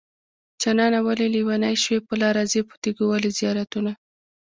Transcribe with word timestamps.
جانانه 0.61 0.99
ولې 1.07 1.27
لېونی 1.33 1.75
شوې 1.83 1.99
په 2.07 2.13
لاره 2.21 2.43
ځې 2.51 2.61
په 2.69 2.75
تيګو 2.83 3.05
ولې 3.09 3.29
زيارتونه 3.39 3.91